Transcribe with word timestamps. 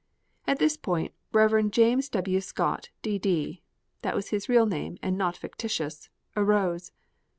At 0.47 0.57
this 0.57 0.77
point 0.77 1.13
Rev. 1.31 1.69
James 1.69 2.09
W. 2.09 2.41
Scott, 2.41 2.89
D.D. 3.03 3.61
(that 4.01 4.15
was 4.15 4.29
his 4.29 4.49
real 4.49 4.65
name, 4.65 4.97
and 5.03 5.15
not 5.15 5.37
fictitious) 5.37 6.09
arose. 6.35 6.91